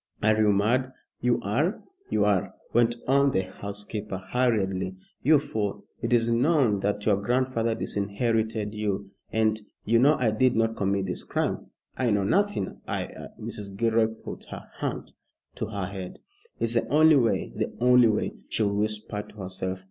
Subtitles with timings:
[0.23, 5.85] "Are you mad?" "You are, you are," went on the housekeeper, hurriedly, "you fool!
[6.01, 11.05] It is known that your grandfather disinherited you, and" "You know I did not commit
[11.05, 11.67] this crime."
[11.97, 12.81] "I know nothing.
[12.87, 13.77] I I" Mrs.
[13.77, 15.13] Gilroy put her hand
[15.53, 16.17] to her head.
[16.59, 19.79] "It's the only way the only way," she whispered to herself.